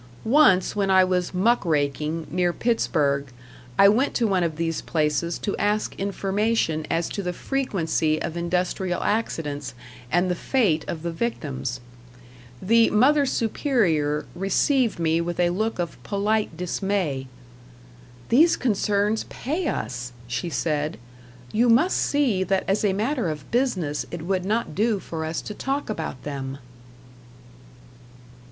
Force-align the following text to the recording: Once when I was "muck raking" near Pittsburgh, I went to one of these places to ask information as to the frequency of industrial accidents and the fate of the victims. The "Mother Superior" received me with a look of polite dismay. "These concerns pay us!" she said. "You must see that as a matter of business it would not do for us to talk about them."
Once 0.25 0.75
when 0.75 0.89
I 0.89 1.03
was 1.03 1.31
"muck 1.31 1.63
raking" 1.63 2.25
near 2.31 2.51
Pittsburgh, 2.53 3.27
I 3.77 3.87
went 3.87 4.15
to 4.15 4.25
one 4.25 4.41
of 4.43 4.55
these 4.55 4.81
places 4.81 5.37
to 5.37 5.55
ask 5.57 5.93
information 5.99 6.87
as 6.89 7.07
to 7.09 7.21
the 7.21 7.33
frequency 7.33 8.19
of 8.19 8.35
industrial 8.35 9.03
accidents 9.03 9.75
and 10.11 10.27
the 10.27 10.33
fate 10.33 10.83
of 10.87 11.03
the 11.03 11.11
victims. 11.11 11.81
The 12.59 12.89
"Mother 12.89 13.27
Superior" 13.27 14.25
received 14.33 14.97
me 14.97 15.21
with 15.21 15.39
a 15.39 15.51
look 15.51 15.77
of 15.77 16.01
polite 16.01 16.57
dismay. 16.57 17.27
"These 18.29 18.57
concerns 18.57 19.25
pay 19.25 19.67
us!" 19.67 20.13
she 20.25 20.49
said. 20.49 20.97
"You 21.51 21.69
must 21.69 21.97
see 21.97 22.43
that 22.45 22.63
as 22.67 22.83
a 22.83 22.93
matter 22.93 23.29
of 23.29 23.51
business 23.51 24.07
it 24.09 24.23
would 24.23 24.45
not 24.45 24.73
do 24.73 24.97
for 24.97 25.23
us 25.23 25.43
to 25.43 25.53
talk 25.53 25.91
about 25.91 26.23
them." 26.23 26.57